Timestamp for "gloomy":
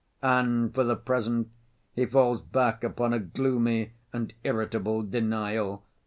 3.19-3.93